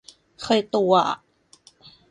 [0.43, 1.17] เคยตัวอะ